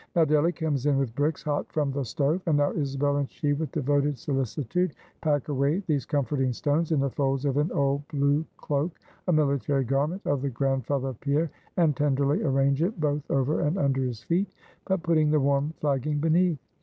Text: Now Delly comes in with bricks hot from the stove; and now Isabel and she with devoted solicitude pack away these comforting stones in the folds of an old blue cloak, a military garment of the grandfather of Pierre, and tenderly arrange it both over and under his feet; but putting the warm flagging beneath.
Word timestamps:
Now 0.15 0.25
Delly 0.25 0.51
comes 0.51 0.87
in 0.87 0.97
with 0.97 1.13
bricks 1.13 1.43
hot 1.43 1.71
from 1.71 1.91
the 1.91 2.03
stove; 2.03 2.41
and 2.47 2.57
now 2.57 2.71
Isabel 2.71 3.17
and 3.17 3.29
she 3.31 3.53
with 3.53 3.71
devoted 3.71 4.17
solicitude 4.17 4.93
pack 5.21 5.47
away 5.47 5.83
these 5.85 6.07
comforting 6.07 6.53
stones 6.53 6.91
in 6.91 6.99
the 6.99 7.11
folds 7.11 7.45
of 7.45 7.57
an 7.57 7.71
old 7.71 8.07
blue 8.07 8.43
cloak, 8.57 8.97
a 9.27 9.31
military 9.31 9.83
garment 9.83 10.23
of 10.25 10.41
the 10.41 10.49
grandfather 10.49 11.09
of 11.09 11.19
Pierre, 11.19 11.51
and 11.77 11.95
tenderly 11.95 12.41
arrange 12.41 12.81
it 12.81 12.99
both 12.99 13.29
over 13.29 13.59
and 13.61 13.77
under 13.77 14.01
his 14.01 14.23
feet; 14.23 14.47
but 14.87 15.03
putting 15.03 15.29
the 15.29 15.39
warm 15.39 15.71
flagging 15.77 16.17
beneath. 16.17 16.57